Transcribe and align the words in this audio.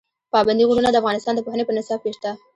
پابندي 0.33 0.63
غرونه 0.69 0.89
د 0.91 0.95
افغانستان 1.01 1.33
د 1.35 1.39
پوهنې 1.45 1.63
په 1.67 1.73
نصاب 1.77 1.99
کې 2.03 2.11
شته. 2.17 2.31